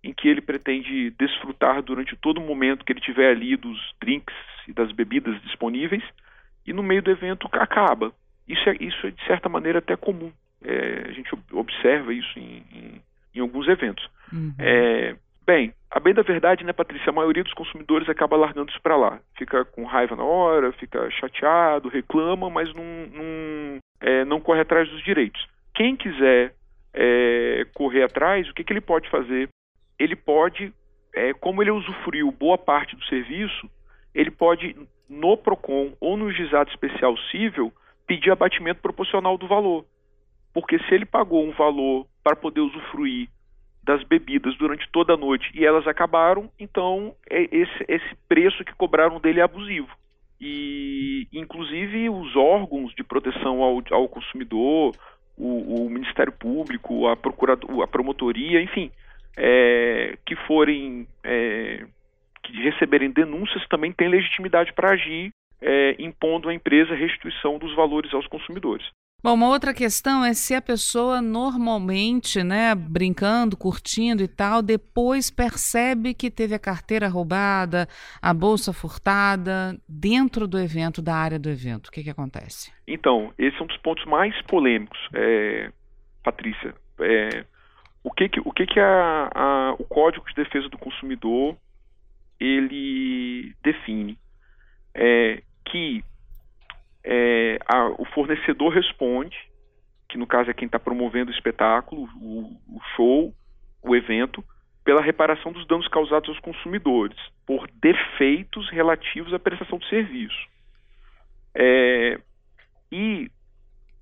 em 0.03 0.13
que 0.13 0.27
ele 0.27 0.41
pretende 0.41 1.11
desfrutar 1.11 1.81
durante 1.81 2.15
todo 2.15 2.39
o 2.39 2.45
momento 2.45 2.83
que 2.83 2.91
ele 2.91 2.99
tiver 3.01 3.31
ali 3.31 3.55
dos 3.55 3.77
drinks 4.01 4.35
e 4.67 4.73
das 4.73 4.91
bebidas 4.91 5.39
disponíveis, 5.43 6.03
e 6.65 6.73
no 6.73 6.83
meio 6.83 7.01
do 7.01 7.11
evento 7.11 7.47
acaba. 7.53 8.11
Isso 8.47 8.67
é, 8.69 8.75
isso 8.79 9.07
é 9.07 9.11
de 9.11 9.23
certa 9.25 9.47
maneira 9.47 9.79
até 9.79 9.95
comum. 9.95 10.31
É, 10.63 11.05
a 11.07 11.11
gente 11.11 11.29
observa 11.51 12.13
isso 12.13 12.37
em, 12.37 12.63
em, 12.71 13.01
em 13.35 13.39
alguns 13.39 13.67
eventos. 13.67 14.07
Uhum. 14.31 14.53
É, 14.59 15.15
bem, 15.45 15.73
a 15.89 15.99
bem 15.99 16.13
da 16.13 16.21
verdade, 16.21 16.63
né, 16.63 16.73
Patrícia, 16.73 17.09
a 17.09 17.13
maioria 17.13 17.43
dos 17.43 17.53
consumidores 17.53 18.09
acaba 18.09 18.37
largando 18.37 18.69
isso 18.69 18.81
para 18.81 18.95
lá. 18.95 19.19
Fica 19.37 19.65
com 19.65 19.85
raiva 19.85 20.15
na 20.15 20.23
hora, 20.23 20.71
fica 20.73 21.09
chateado, 21.11 21.89
reclama, 21.89 22.49
mas 22.49 22.73
não, 22.73 22.83
não, 22.83 23.77
é, 23.99 24.25
não 24.25 24.39
corre 24.39 24.61
atrás 24.61 24.89
dos 24.89 25.03
direitos. 25.03 25.45
Quem 25.73 25.95
quiser 25.95 26.53
é, 26.93 27.65
correr 27.73 28.03
atrás, 28.03 28.49
o 28.49 28.53
que, 28.53 28.63
que 28.63 28.73
ele 28.73 28.81
pode 28.81 29.09
fazer? 29.09 29.49
Ele 30.01 30.15
pode, 30.15 30.73
é, 31.13 31.33
como 31.33 31.61
ele 31.61 31.71
usufruiu 31.71 32.31
boa 32.31 32.57
parte 32.57 32.95
do 32.95 33.05
serviço, 33.05 33.69
ele 34.13 34.31
pode, 34.31 34.75
no 35.07 35.37
PROCON 35.37 35.93
ou 35.99 36.17
no 36.17 36.31
juizado 36.31 36.69
especial 36.69 37.15
civil, 37.29 37.71
pedir 38.07 38.31
abatimento 38.31 38.81
proporcional 38.81 39.37
do 39.37 39.47
valor. 39.47 39.85
Porque 40.53 40.79
se 40.79 40.93
ele 40.93 41.05
pagou 41.05 41.45
um 41.45 41.51
valor 41.51 42.07
para 42.23 42.35
poder 42.35 42.61
usufruir 42.61 43.29
das 43.83 44.03
bebidas 44.03 44.55
durante 44.57 44.89
toda 44.91 45.13
a 45.13 45.17
noite 45.17 45.49
e 45.53 45.65
elas 45.65 45.87
acabaram, 45.87 46.49
então 46.59 47.15
é 47.29 47.43
esse, 47.43 47.85
esse 47.87 48.15
preço 48.27 48.63
que 48.63 48.75
cobraram 48.75 49.19
dele 49.19 49.39
é 49.39 49.43
abusivo. 49.43 49.89
E, 50.39 51.27
inclusive, 51.31 52.09
os 52.09 52.35
órgãos 52.35 52.93
de 52.95 53.03
proteção 53.03 53.61
ao, 53.61 53.81
ao 53.91 54.09
consumidor, 54.09 54.95
o, 55.37 55.85
o 55.85 55.89
Ministério 55.89 56.33
Público, 56.33 57.07
a, 57.07 57.13
a 57.13 57.87
promotoria, 57.87 58.61
enfim, 58.61 58.91
é, 59.37 60.17
que 60.25 60.35
forem 60.47 61.07
é, 61.23 61.85
que 62.43 62.53
receberem 62.63 63.11
denúncias 63.11 63.65
também 63.67 63.91
têm 63.91 64.09
legitimidade 64.09 64.73
para 64.73 64.91
agir, 64.91 65.31
é, 65.61 65.95
impondo 65.99 66.49
à 66.49 66.53
empresa 66.53 66.95
restituição 66.95 67.57
dos 67.57 67.75
valores 67.75 68.13
aos 68.13 68.27
consumidores. 68.27 68.85
Bom, 69.23 69.35
uma 69.35 69.49
outra 69.49 69.71
questão 69.71 70.25
é 70.25 70.33
se 70.33 70.55
a 70.55 70.61
pessoa 70.61 71.21
normalmente, 71.21 72.43
né, 72.43 72.73
brincando, 72.73 73.55
curtindo 73.55 74.23
e 74.23 74.27
tal, 74.27 74.63
depois 74.63 75.29
percebe 75.29 76.15
que 76.15 76.31
teve 76.31 76.55
a 76.55 76.59
carteira 76.59 77.07
roubada, 77.07 77.87
a 78.19 78.33
bolsa 78.33 78.73
furtada 78.73 79.79
dentro 79.87 80.47
do 80.47 80.57
evento, 80.57 81.03
da 81.03 81.15
área 81.15 81.37
do 81.37 81.51
evento. 81.51 81.89
O 81.89 81.91
que, 81.91 82.01
que 82.01 82.09
acontece? 82.09 82.73
Então, 82.87 83.31
esse 83.37 83.55
é 83.59 83.63
um 83.63 83.67
dos 83.67 83.77
pontos 83.77 84.03
mais 84.05 84.33
polêmicos, 84.47 84.97
é, 85.13 85.71
Patrícia. 86.23 86.73
É, 86.99 87.45
o 88.03 88.11
que 88.11 88.29
que, 88.29 88.39
o, 88.39 88.51
que 88.51 88.65
que 88.65 88.79
a, 88.79 89.29
a, 89.33 89.73
o 89.73 89.83
Código 89.85 90.25
de 90.27 90.35
Defesa 90.35 90.67
do 90.69 90.77
Consumidor 90.77 91.55
ele 92.39 93.53
define? 93.63 94.17
É, 94.93 95.41
que 95.65 96.03
é, 97.03 97.59
a, 97.65 97.87
o 97.89 98.05
fornecedor 98.05 98.73
responde, 98.73 99.37
que 100.09 100.17
no 100.17 100.27
caso 100.27 100.49
é 100.49 100.53
quem 100.53 100.65
está 100.65 100.79
promovendo 100.79 101.31
o 101.31 101.33
espetáculo, 101.33 102.09
o, 102.19 102.59
o, 102.67 102.81
show, 102.95 103.33
o 103.81 103.95
evento, 103.95 104.43
pela 104.83 105.01
reparação 105.01 105.51
dos 105.51 105.65
danos 105.67 105.87
causados 105.87 106.27
aos 106.29 106.39
consumidores 106.39 107.17
por 107.45 107.69
defeitos 107.81 108.69
relativos 108.71 109.33
à 109.33 109.39
prestação 109.39 109.77
de 109.77 109.87
serviço. 109.87 110.49
É, 111.55 112.19
e 112.91 113.29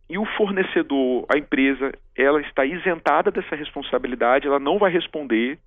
e 0.09 0.17
o 0.17 0.25
fornecedor, 0.25 1.25
a 1.29 1.37
empresa, 1.37 1.91
ela 2.21 2.41
está 2.41 2.65
isentada 2.65 3.31
dessa 3.31 3.55
responsabilidade, 3.55 4.45
ela 4.45 4.59
não 4.59 4.77
vai 4.77 4.91
responder 4.91 5.57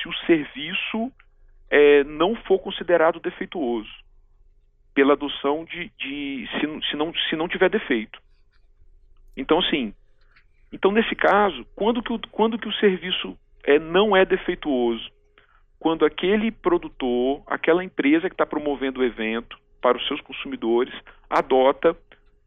se 0.00 0.08
o 0.08 0.14
serviço 0.24 1.12
é, 1.68 2.04
não 2.04 2.36
for 2.36 2.60
considerado 2.60 3.18
defeituoso 3.18 3.90
pela 4.94 5.14
adoção 5.14 5.64
de, 5.64 5.90
de 5.98 6.48
se, 6.52 6.90
se, 6.90 6.96
não, 6.96 7.12
se 7.12 7.34
não 7.34 7.48
tiver 7.48 7.68
defeito. 7.68 8.20
Então, 9.36 9.60
sim. 9.62 9.92
Então, 10.72 10.92
nesse 10.92 11.14
caso, 11.16 11.66
quando 11.74 12.02
que 12.02 12.12
o, 12.12 12.20
quando 12.30 12.58
que 12.58 12.68
o 12.68 12.72
serviço 12.74 13.36
é, 13.64 13.80
não 13.80 14.16
é 14.16 14.24
defeituoso? 14.24 15.10
Quando 15.80 16.04
aquele 16.04 16.52
produtor, 16.52 17.42
aquela 17.46 17.82
empresa 17.82 18.28
que 18.28 18.34
está 18.34 18.46
promovendo 18.46 19.00
o 19.00 19.04
evento 19.04 19.58
para 19.80 19.96
os 19.96 20.06
seus 20.06 20.20
consumidores, 20.20 20.94
adota 21.28 21.96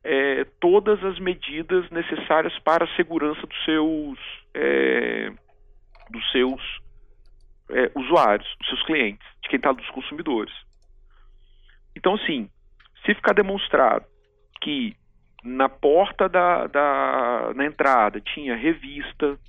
é, 0.04 0.46
todas 0.60 1.04
as 1.04 1.20
medidas 1.20 1.90
necessárias 1.90 2.58
para 2.60 2.86
a 2.86 2.96
segurança 2.96 3.46
dos 3.46 3.66
seus, 3.66 4.20
é, 4.54 5.32
dos 6.10 6.32
seus 6.32 6.62
é, 7.70 7.92
usuários, 7.96 8.48
dos 8.60 8.68
seus 8.68 8.84
clientes, 8.84 9.26
de 9.44 9.50
quem 9.50 9.58
está 9.58 9.72
dos 9.72 9.90
consumidores. 9.92 10.54
Então, 11.96 12.16
assim, 12.16 12.50
se 13.06 13.14
ficar 13.14 13.34
demonstrado 13.34 14.06
que 14.62 14.96
na 15.44 15.68
porta 15.68 16.30
da, 16.30 16.68
da 16.68 17.52
na 17.56 17.66
entrada 17.66 18.22
tinha 18.22 18.56
revista, 18.56 19.40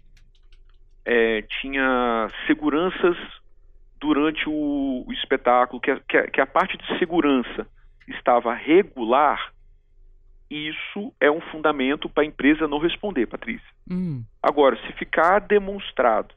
é, 1.04 1.42
tinha 1.60 2.28
seguranças 2.46 3.16
durante 4.00 4.48
o, 4.48 5.04
o 5.06 5.12
espetáculo, 5.12 5.80
que 5.80 5.90
a, 5.90 6.00
que, 6.00 6.16
a, 6.16 6.30
que 6.30 6.40
a 6.40 6.46
parte 6.46 6.76
de 6.76 6.98
segurança 6.98 7.66
estava 8.08 8.54
regular, 8.54 9.52
isso 10.52 11.14
é 11.18 11.30
um 11.30 11.40
fundamento 11.40 12.08
para 12.08 12.22
a 12.22 12.26
empresa 12.26 12.68
não 12.68 12.78
responder, 12.78 13.26
Patrícia. 13.26 13.66
Hum. 13.90 14.22
Agora, 14.42 14.76
se 14.86 14.92
ficar 14.92 15.40
demonstrado, 15.40 16.34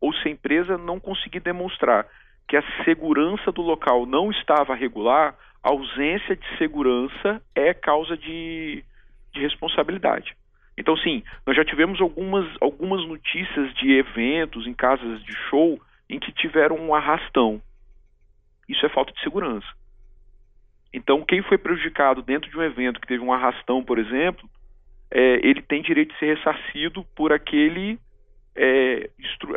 ou 0.00 0.12
se 0.12 0.28
a 0.28 0.30
empresa 0.30 0.76
não 0.76 0.98
conseguir 0.98 1.40
demonstrar 1.40 2.06
que 2.48 2.56
a 2.56 2.84
segurança 2.84 3.52
do 3.52 3.62
local 3.62 4.04
não 4.04 4.30
estava 4.30 4.74
regular, 4.74 5.36
a 5.62 5.70
ausência 5.70 6.34
de 6.34 6.58
segurança 6.58 7.40
é 7.54 7.72
causa 7.72 8.16
de, 8.16 8.84
de 9.32 9.40
responsabilidade. 9.40 10.36
Então, 10.76 10.96
sim, 10.96 11.22
nós 11.46 11.54
já 11.56 11.64
tivemos 11.64 12.00
algumas, 12.00 12.46
algumas 12.60 13.06
notícias 13.06 13.72
de 13.74 13.92
eventos 13.92 14.66
em 14.66 14.74
casas 14.74 15.22
de 15.22 15.32
show 15.48 15.80
em 16.10 16.18
que 16.18 16.32
tiveram 16.32 16.76
um 16.76 16.94
arrastão. 16.94 17.62
Isso 18.68 18.84
é 18.84 18.88
falta 18.88 19.12
de 19.12 19.20
segurança. 19.20 19.66
Então, 20.92 21.24
quem 21.24 21.42
foi 21.42 21.56
prejudicado 21.56 22.22
dentro 22.22 22.50
de 22.50 22.56
um 22.56 22.62
evento 22.62 23.00
que 23.00 23.06
teve 23.06 23.22
um 23.22 23.32
arrastão, 23.32 23.82
por 23.82 23.98
exemplo, 23.98 24.48
é, 25.10 25.46
ele 25.46 25.62
tem 25.62 25.82
direito 25.82 26.12
de 26.12 26.18
ser 26.18 26.36
ressarcido 26.36 27.04
por 27.16 27.32
aquele, 27.32 27.98
é, 28.54 29.08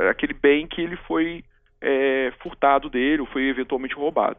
aquele 0.10 0.34
bem 0.34 0.66
que 0.68 0.82
ele 0.82 0.96
foi 1.08 1.44
é, 1.82 2.32
furtado 2.42 2.90
dele 2.90 3.22
ou 3.22 3.28
foi 3.28 3.44
eventualmente 3.50 3.96
roubado. 3.96 4.38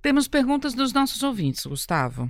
Temos 0.00 0.28
perguntas 0.28 0.74
dos 0.74 0.92
nossos 0.92 1.22
ouvintes, 1.22 1.66
Gustavo. 1.66 2.28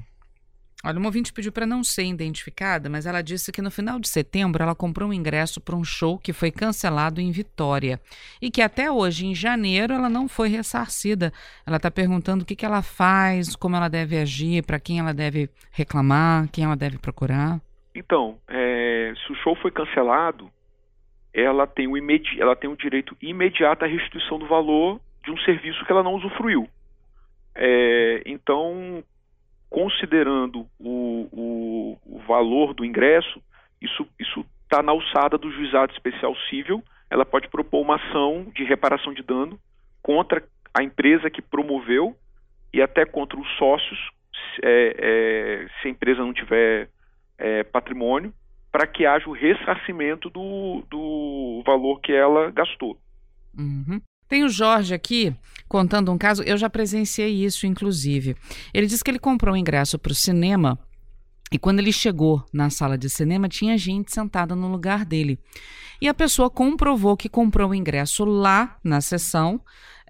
Olha, 0.82 0.98
uma 0.98 1.08
ouvinte 1.08 1.30
pediu 1.30 1.52
para 1.52 1.66
não 1.66 1.84
ser 1.84 2.04
identificada, 2.04 2.88
mas 2.88 3.04
ela 3.04 3.20
disse 3.20 3.52
que 3.52 3.60
no 3.60 3.70
final 3.70 4.00
de 4.00 4.08
setembro 4.08 4.62
ela 4.62 4.74
comprou 4.74 5.10
um 5.10 5.12
ingresso 5.12 5.60
para 5.60 5.76
um 5.76 5.84
show 5.84 6.18
que 6.18 6.32
foi 6.32 6.50
cancelado 6.50 7.20
em 7.20 7.30
Vitória 7.30 8.00
e 8.40 8.50
que 8.50 8.62
até 8.62 8.90
hoje, 8.90 9.26
em 9.26 9.34
janeiro, 9.34 9.92
ela 9.92 10.08
não 10.08 10.26
foi 10.26 10.48
ressarcida. 10.48 11.32
Ela 11.66 11.76
está 11.76 11.90
perguntando 11.90 12.44
o 12.44 12.46
que, 12.46 12.56
que 12.56 12.64
ela 12.64 12.80
faz, 12.80 13.54
como 13.54 13.76
ela 13.76 13.88
deve 13.88 14.18
agir, 14.18 14.64
para 14.64 14.80
quem 14.80 15.00
ela 15.00 15.12
deve 15.12 15.50
reclamar, 15.70 16.48
quem 16.50 16.64
ela 16.64 16.76
deve 16.76 16.96
procurar. 16.96 17.60
Então, 17.94 18.38
é, 18.48 19.12
se 19.26 19.32
o 19.32 19.36
show 19.36 19.54
foi 19.56 19.70
cancelado, 19.70 20.50
ela 21.34 21.66
tem, 21.66 21.88
o 21.88 21.96
imedi 21.96 22.40
ela 22.40 22.56
tem 22.56 22.70
o 22.70 22.76
direito 22.76 23.14
imediato 23.20 23.84
à 23.84 23.88
restituição 23.88 24.38
do 24.38 24.46
valor 24.46 24.98
de 25.22 25.30
um 25.30 25.36
serviço 25.40 25.84
que 25.84 25.92
ela 25.92 26.02
não 26.02 26.14
usufruiu. 26.14 26.66
É, 27.54 28.22
então, 28.24 29.04
considerando 29.70 30.66
o, 30.78 31.28
o, 31.32 31.98
o 32.04 32.18
valor 32.26 32.74
do 32.74 32.84
ingresso, 32.84 33.40
isso 33.80 34.44
está 34.64 34.82
na 34.82 34.92
alçada 34.92 35.38
do 35.38 35.50
juizado 35.50 35.92
especial 35.92 36.34
civil. 36.50 36.82
Ela 37.08 37.24
pode 37.24 37.48
propor 37.48 37.80
uma 37.80 37.96
ação 37.96 38.46
de 38.54 38.64
reparação 38.64 39.14
de 39.14 39.22
dano 39.22 39.58
contra 40.02 40.42
a 40.74 40.82
empresa 40.82 41.30
que 41.30 41.40
promoveu 41.40 42.16
e 42.72 42.82
até 42.82 43.04
contra 43.04 43.38
os 43.38 43.48
sócios, 43.56 43.98
é, 44.62 44.94
é, 44.98 45.68
se 45.80 45.88
a 45.88 45.90
empresa 45.90 46.20
não 46.20 46.32
tiver 46.32 46.88
é, 47.38 47.64
patrimônio, 47.64 48.32
para 48.70 48.86
que 48.86 49.04
haja 49.04 49.28
o 49.28 49.32
ressarcimento 49.32 50.30
do, 50.30 50.84
do 50.88 51.62
valor 51.66 52.00
que 52.00 52.12
ela 52.12 52.50
gastou. 52.50 52.96
Uhum. 53.58 54.00
Tem 54.30 54.44
o 54.44 54.48
Jorge 54.48 54.94
aqui 54.94 55.34
contando 55.68 56.12
um 56.12 56.16
caso, 56.16 56.44
eu 56.44 56.56
já 56.56 56.70
presenciei 56.70 57.44
isso, 57.44 57.66
inclusive. 57.66 58.36
Ele 58.72 58.86
disse 58.86 59.02
que 59.02 59.10
ele 59.10 59.18
comprou 59.18 59.54
um 59.54 59.58
ingresso 59.58 59.98
para 59.98 60.12
o 60.12 60.14
cinema 60.14 60.78
e 61.52 61.58
quando 61.58 61.80
ele 61.80 61.92
chegou 61.92 62.44
na 62.52 62.70
sala 62.70 62.96
de 62.96 63.10
cinema, 63.10 63.48
tinha 63.48 63.76
gente 63.76 64.12
sentada 64.12 64.54
no 64.54 64.68
lugar 64.70 65.04
dele. 65.04 65.36
E 66.00 66.08
a 66.08 66.14
pessoa 66.14 66.48
comprovou 66.48 67.16
que 67.16 67.28
comprou 67.28 67.70
o 67.70 67.74
ingresso 67.74 68.24
lá 68.24 68.78
na 68.84 69.00
sessão 69.00 69.60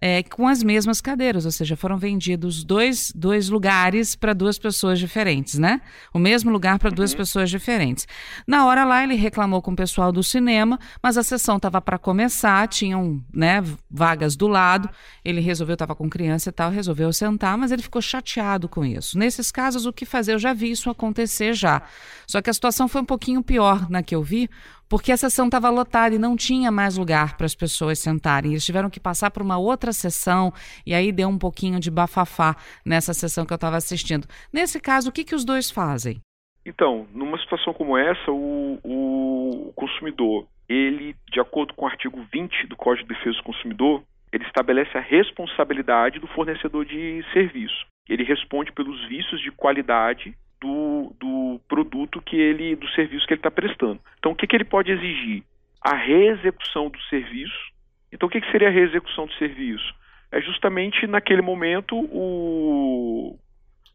é, 0.01 0.23
com 0.23 0.49
as 0.49 0.63
mesmas 0.63 1.01
cadeiras, 1.01 1.45
ou 1.45 1.51
seja, 1.51 1.77
foram 1.77 1.99
vendidos 1.99 2.65
dois, 2.65 3.13
dois 3.15 3.51
lugares 3.51 4.17
para 4.17 4.33
duas 4.33 4.59
pessoas 4.59 4.99
diferentes, 4.99 5.59
né? 5.59 5.83
O 6.13 6.19
mesmo 6.19 6.51
lugar 6.51 6.79
para 6.79 6.89
duas 6.91 7.13
uhum. 7.13 7.19
pessoas 7.19 7.51
diferentes. 7.51 8.09
Na 8.47 8.65
hora 8.65 8.85
lá, 8.85 9.05
ele 9.05 9.15
reclamou 9.15 9.61
com 9.61 9.73
o 9.73 9.77
pessoal 9.77 10.11
do 10.11 10.23
cinema, 10.23 10.79
mas 11.03 11.19
a 11.19 11.23
sessão 11.23 11.57
estava 11.57 11.83
para 11.83 11.99
começar, 11.99 12.67
tinham 12.69 13.23
né, 13.33 13.63
vagas 13.91 14.37
do 14.37 14.49
lado. 14.49 14.89
Ele 15.23 15.41
resolveu, 15.41 15.75
estava 15.75 15.95
com 15.95 16.09
criança 16.09 16.49
e 16.49 16.53
tal, 16.53 16.71
resolveu 16.71 17.13
sentar, 17.13 17.59
mas 17.59 17.71
ele 17.71 17.83
ficou 17.83 18.01
chateado 18.01 18.69
com 18.69 18.83
isso. 18.85 19.19
Nesses 19.19 19.53
casos, 19.53 19.85
o 19.85 19.93
que 19.93 20.07
fazer? 20.07 20.33
Eu 20.33 20.39
já 20.39 20.55
vi 20.55 20.71
isso 20.71 20.89
acontecer 20.89 21.53
já. 21.53 21.83
Só 22.27 22.41
que 22.41 22.49
a 22.49 22.55
situação 22.55 22.89
foi 22.89 23.03
um 23.03 23.05
pouquinho 23.07 23.43
pior 23.43 23.91
na 23.91 24.03
que 24.03 24.15
eu 24.15 24.23
vi, 24.23 24.49
porque 24.91 25.13
a 25.13 25.17
sessão 25.17 25.47
estava 25.47 25.71
lotada 25.71 26.17
e 26.17 26.19
não 26.19 26.37
tinha 26.37 26.73
mais 26.73 26.99
lugar 26.99 27.37
para 27.37 27.47
as 27.47 27.55
pessoas 27.55 28.01
sentarem. 28.01 28.51
Eles 28.51 28.67
tiveram 28.67 28.91
que 28.91 28.99
passar 28.99 29.31
por 29.31 29.41
uma 29.41 29.57
outra 29.57 29.93
sessão 29.93 30.53
e 30.85 30.93
aí 30.93 31.13
deu 31.13 31.29
um 31.29 31.39
pouquinho 31.39 31.79
de 31.79 31.93
bafafá 31.93 32.57
nessa 32.85 33.15
sessão 33.15 33.47
que 33.47 33.53
eu 33.53 33.55
estava 33.55 33.77
assistindo. 33.77 34.27
Nesse 34.53 34.81
caso, 34.81 35.09
o 35.09 35.13
que, 35.13 35.23
que 35.23 35.35
os 35.35 35.45
dois 35.45 35.71
fazem? 35.71 36.21
Então, 36.67 37.07
numa 37.15 37.39
situação 37.39 37.73
como 37.73 37.97
essa, 37.97 38.33
o, 38.33 38.79
o 38.83 39.73
consumidor, 39.77 40.49
ele, 40.69 41.15
de 41.33 41.41
acordo 41.41 41.73
com 41.75 41.85
o 41.85 41.89
artigo 41.89 42.27
20 42.33 42.67
do 42.67 42.77
Código 42.77 43.07
de 43.09 43.15
Defesa 43.15 43.37
do 43.37 43.45
Consumidor, 43.45 44.03
ele 44.33 44.45
estabelece 44.45 44.97
a 44.99 45.01
responsabilidade 45.01 46.19
do 46.19 46.27
fornecedor 46.27 46.85
de 46.85 47.25
serviço. 47.33 47.87
Ele 48.09 48.25
responde 48.25 48.73
pelos 48.73 49.09
vícios 49.09 49.41
de 49.41 49.53
qualidade 49.53 50.35
do, 50.61 51.15
do 51.19 51.61
produto 51.69 52.21
que 52.21 52.37
ele, 52.37 52.77
do 52.77 52.89
serviço 52.91 53.27
que 53.27 53.33
ele 53.33 53.39
está 53.39 53.51
prestando. 53.51 54.01
Então, 54.19 54.33
o 54.33 54.35
que, 54.37 54.47
que 54.47 54.55
ele 54.55 54.65
pode 54.65 54.93
exigir? 54.93 55.43
A 55.83 55.97
reexecução 55.97 56.91
do 56.91 57.01
serviço. 57.05 57.71
Então, 58.13 58.29
o 58.29 58.31
que, 58.31 58.41
que 58.41 58.51
seria 58.51 58.69
a 58.69 58.73
reexecução 58.73 59.27
do 59.27 59.33
serviço? 59.35 59.95
É 60.31 60.41
justamente 60.41 61.07
naquele 61.07 61.43
momento 61.43 61.97
o, 61.97 63.39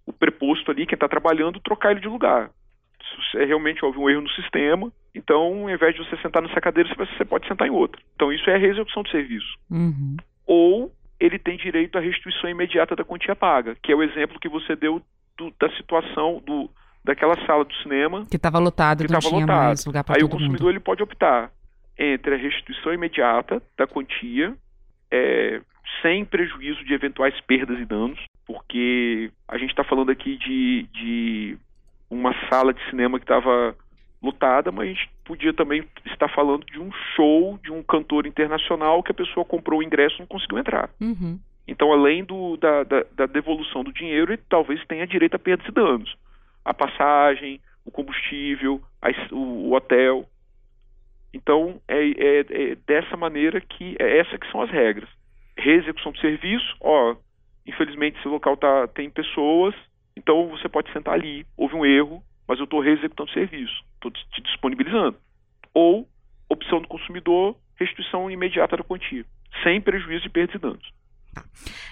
o 0.05 0.13
preposto 0.13 0.71
ali, 0.71 0.85
quem 0.85 0.95
está 0.95 1.07
trabalhando, 1.07 1.59
trocar 1.59 1.91
ele 1.91 2.01
de 2.01 2.07
lugar. 2.07 2.49
Se 3.31 3.45
realmente 3.45 3.85
houve 3.85 3.99
um 3.99 4.09
erro 4.09 4.21
no 4.21 4.29
sistema, 4.31 4.91
então, 5.13 5.63
ao 5.63 5.69
invés 5.69 5.95
de 5.95 6.03
você 6.03 6.17
sentar 6.17 6.41
nessa 6.41 6.59
cadeira, 6.59 6.89
você 6.95 7.23
pode 7.23 7.47
sentar 7.47 7.67
em 7.67 7.71
outra. 7.71 8.01
Então, 8.15 8.33
isso 8.33 8.49
é 8.49 8.55
a 8.55 8.57
reexecução 8.57 9.03
do 9.03 9.09
serviço. 9.09 9.55
Uhum. 9.69 10.17
Ou 10.47 10.91
ele 11.19 11.39
tem 11.39 11.55
direito 11.55 11.97
à 11.97 12.01
restituição 12.01 12.49
imediata 12.49 12.95
da 12.95 13.03
quantia 13.03 13.35
paga, 13.35 13.75
que 13.81 13.91
é 13.91 13.95
o 13.95 14.03
exemplo 14.03 14.39
que 14.39 14.49
você 14.49 14.75
deu 14.75 15.01
do, 15.37 15.53
da 15.59 15.69
situação 15.75 16.41
do, 16.45 16.69
daquela 17.03 17.35
sala 17.45 17.63
do 17.63 17.73
cinema 17.75 18.25
que 18.25 18.35
estava 18.35 18.59
lotado, 18.59 19.05
que 19.05 19.13
estava 19.13 19.35
lotado. 19.35 19.85
lugar 19.85 20.03
para 20.03 20.15
Aí 20.17 20.23
o 20.23 20.29
consumidor 20.29 20.59
mundo. 20.59 20.69
ele 20.71 20.79
pode 20.79 21.03
optar 21.03 21.51
entre 21.97 22.35
a 22.35 22.37
restituição 22.37 22.93
imediata 22.93 23.61
da 23.77 23.87
quantia, 23.87 24.53
é, 25.09 25.61
sem 26.01 26.25
prejuízo 26.25 26.83
de 26.83 26.93
eventuais 26.93 27.39
perdas 27.41 27.79
e 27.79 27.85
danos, 27.85 28.19
porque 28.45 29.31
a 29.47 29.57
gente 29.57 29.69
está 29.69 29.83
falando 29.83 30.11
aqui 30.11 30.37
de, 30.37 30.83
de 30.93 31.57
uma 32.09 32.33
sala 32.49 32.73
de 32.73 32.83
cinema 32.89 33.17
que 33.17 33.23
estava 33.23 33.75
lotada, 34.21 34.71
mas 34.71 34.87
a 34.87 34.91
gente 34.91 35.09
podia 35.23 35.53
também 35.53 35.83
estar 36.05 36.27
falando 36.29 36.65
de 36.65 36.79
um 36.79 36.91
show 37.15 37.59
de 37.63 37.71
um 37.71 37.83
cantor 37.83 38.25
internacional 38.25 39.03
que 39.03 39.11
a 39.11 39.15
pessoa 39.15 39.45
comprou 39.45 39.79
o 39.79 39.83
ingresso 39.83 40.17
e 40.17 40.19
não 40.19 40.27
conseguiu 40.27 40.57
entrar. 40.57 40.89
Uhum. 40.99 41.39
Então, 41.67 41.91
além 41.91 42.23
do, 42.23 42.57
da, 42.57 42.83
da, 42.83 43.05
da, 43.11 43.25
devolução 43.25 43.83
do 43.83 43.91
dinheiro, 43.91 44.31
ele 44.31 44.41
talvez 44.47 44.83
tenha 44.85 45.07
direito 45.07 45.35
a 45.35 45.39
perdas 45.39 45.67
e 45.67 45.71
danos. 45.71 46.15
A 46.63 46.73
passagem, 46.73 47.59
o 47.83 47.91
combustível, 47.91 48.81
o, 49.31 49.35
o, 49.35 49.73
hotel. 49.73 50.27
Então, 51.33 51.81
é, 51.87 51.97
é, 51.97 52.39
é, 52.39 52.75
dessa 52.87 53.17
maneira 53.17 53.59
que 53.59 53.95
é 53.99 54.19
essa 54.19 54.37
que 54.37 54.49
são 54.51 54.61
as 54.61 54.69
regras. 54.69 55.09
Reexecução 55.57 56.11
do 56.11 56.19
serviço, 56.19 56.75
ó, 56.81 57.15
infelizmente 57.65 58.19
esse 58.19 58.27
local 58.27 58.57
tá, 58.57 58.87
tem 58.89 59.09
pessoas, 59.09 59.73
então 60.15 60.49
você 60.49 60.69
pode 60.69 60.91
sentar 60.91 61.15
ali, 61.15 61.45
houve 61.57 61.75
um 61.75 61.85
erro, 61.85 62.21
mas 62.47 62.59
eu 62.59 62.65
estou 62.65 62.79
reexecutando 62.79 63.29
o 63.29 63.33
serviço, 63.33 63.83
estou 63.95 64.11
te 64.11 64.41
disponibilizando. 64.41 65.17
Ou, 65.73 66.07
opção 66.47 66.79
do 66.81 66.87
consumidor, 66.87 67.55
restituição 67.77 68.29
imediata 68.29 68.77
da 68.77 68.83
quantia, 68.83 69.25
sem 69.63 69.81
prejuízo 69.81 70.23
de 70.23 70.29
perdas 70.29 70.55
e 70.55 70.59
danos. 70.59 70.94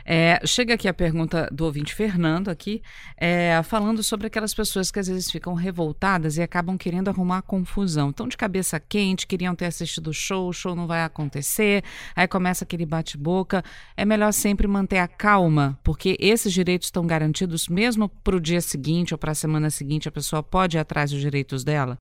É, 0.05 0.39
chega 0.45 0.73
aqui 0.73 0.87
a 0.87 0.93
pergunta 0.93 1.47
do 1.51 1.65
ouvinte 1.65 1.93
Fernando 1.93 2.49
aqui, 2.49 2.81
é, 3.17 3.61
falando 3.63 4.03
sobre 4.03 4.27
aquelas 4.27 4.53
pessoas 4.53 4.91
que 4.91 4.99
às 4.99 5.07
vezes 5.07 5.31
ficam 5.31 5.53
revoltadas 5.53 6.37
e 6.37 6.41
acabam 6.41 6.77
querendo 6.77 7.09
arrumar 7.09 7.41
confusão. 7.41 8.09
Estão 8.09 8.27
de 8.27 8.37
cabeça 8.37 8.79
quente, 8.79 9.27
queriam 9.27 9.55
ter 9.55 9.65
assistido 9.65 10.07
o 10.07 10.13
show, 10.13 10.49
o 10.49 10.53
show 10.53 10.75
não 10.75 10.87
vai 10.87 11.03
acontecer, 11.03 11.83
aí 12.15 12.27
começa 12.27 12.63
aquele 12.63 12.85
bate-boca. 12.85 13.63
É 13.95 14.05
melhor 14.05 14.31
sempre 14.33 14.67
manter 14.67 14.97
a 14.97 15.07
calma, 15.07 15.79
porque 15.83 16.17
esses 16.19 16.51
direitos 16.51 16.87
estão 16.87 17.05
garantidos 17.05 17.67
mesmo 17.67 18.09
para 18.09 18.35
o 18.35 18.41
dia 18.41 18.61
seguinte 18.61 19.13
ou 19.13 19.17
para 19.17 19.31
a 19.31 19.35
semana 19.35 19.69
seguinte, 19.69 20.07
a 20.07 20.11
pessoa 20.11 20.43
pode 20.43 20.77
ir 20.77 20.79
atrás 20.79 21.11
dos 21.11 21.19
direitos 21.19 21.63
dela? 21.63 21.97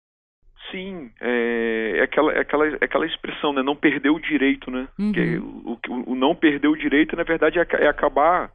Sim, 0.73 1.11
é, 1.21 1.97
é, 1.99 2.03
aquela, 2.03 2.33
é, 2.33 2.41
aquela, 2.41 2.67
é 2.67 2.79
aquela 2.81 3.07
expressão, 3.07 3.53
né? 3.53 3.63
Não 3.63 3.77
perder 3.77 4.11
o 4.11 4.19
direito, 4.19 4.71
né? 4.71 4.89
Uhum. 4.99 5.13
Que, 5.13 5.37
o, 5.37 5.79
o, 5.89 6.13
o, 6.13 6.15
não 6.17 6.35
perder 6.35 6.69
o 6.69 6.77
direito, 6.77 7.15
na 7.15 7.23
verdade, 7.23 7.59
é, 7.59 7.67
é, 7.79 7.87
acabar, 7.87 8.51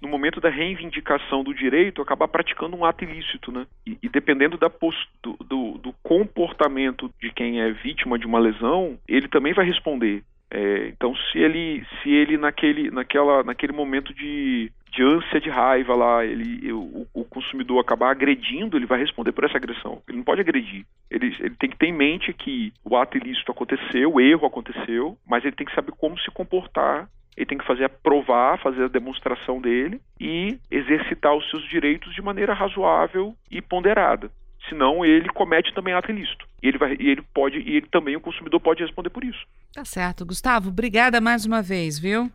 no 0.00 0.08
momento 0.08 0.40
da 0.40 0.48
reivindicação 0.48 1.42
do 1.42 1.52
direito, 1.52 2.00
acabar 2.00 2.28
praticando 2.28 2.76
um 2.76 2.84
ato 2.84 3.02
ilícito, 3.02 3.50
né? 3.50 3.66
E, 3.84 3.98
e 4.00 4.08
dependendo 4.08 4.56
da 4.56 4.70
post, 4.70 5.08
do, 5.22 5.36
do, 5.44 5.78
do, 5.78 5.92
comportamento 6.04 7.10
de 7.20 7.30
quem 7.32 7.60
é 7.60 7.72
vítima 7.72 8.16
de 8.16 8.26
uma 8.26 8.38
lesão, 8.38 8.96
ele 9.08 9.26
também 9.26 9.52
vai 9.52 9.66
responder. 9.66 10.22
É, 10.48 10.88
então, 10.88 11.14
se 11.16 11.38
ele, 11.38 11.84
se 12.00 12.10
ele 12.10 12.38
naquele, 12.38 12.92
naquela, 12.92 13.42
naquele 13.42 13.72
momento 13.72 14.14
de, 14.14 14.70
de 14.96 15.02
ânsia 15.02 15.38
de 15.38 15.50
raiva 15.50 15.94
lá, 15.94 16.24
ele, 16.24 16.72
o, 16.72 17.06
o, 17.12 17.24
consumidor 17.24 17.78
acabar 17.78 18.10
agredindo, 18.10 18.78
ele 18.78 18.86
vai 18.86 18.98
responder 18.98 19.30
por 19.30 19.44
essa 19.44 19.58
agressão. 19.58 20.00
Ele 20.08 20.16
não 20.16 20.24
pode 20.24 20.40
agredir. 20.40 20.86
Ele, 21.10 21.36
ele 21.38 21.54
tem 21.54 21.68
que 21.68 21.76
ter 21.76 21.86
em 21.86 21.92
mente 21.92 22.32
que 22.32 22.72
o 22.82 22.96
ato 22.96 23.18
ilícito 23.18 23.52
aconteceu, 23.52 24.14
o 24.14 24.20
erro 24.20 24.46
aconteceu, 24.46 25.18
mas 25.26 25.44
ele 25.44 25.54
tem 25.54 25.66
que 25.66 25.74
saber 25.74 25.92
como 25.92 26.18
se 26.18 26.30
comportar. 26.30 27.10
Ele 27.36 27.44
tem 27.44 27.58
que 27.58 27.66
fazer 27.66 27.86
provar, 28.02 28.58
fazer 28.58 28.84
a 28.84 28.88
demonstração 28.88 29.60
dele 29.60 30.00
e 30.18 30.58
exercitar 30.70 31.36
os 31.36 31.48
seus 31.50 31.68
direitos 31.68 32.14
de 32.14 32.22
maneira 32.22 32.54
razoável 32.54 33.34
e 33.50 33.60
ponderada 33.60 34.30
senão 34.68 35.04
ele 35.04 35.28
comete 35.28 35.72
também 35.72 35.94
ato 35.94 36.10
ilícito. 36.10 36.44
E 36.62 36.68
ele, 36.68 36.78
vai, 36.78 36.96
e 36.98 37.08
ele 37.08 37.22
pode, 37.22 37.58
e 37.58 37.76
ele 37.76 37.86
também, 37.86 38.16
o 38.16 38.20
consumidor 38.20 38.58
pode 38.60 38.82
responder 38.82 39.10
por 39.10 39.22
isso. 39.22 39.38
Tá 39.72 39.84
certo. 39.84 40.26
Gustavo, 40.26 40.70
obrigada 40.70 41.20
mais 41.20 41.46
uma 41.46 41.62
vez, 41.62 41.98
viu? 41.98 42.30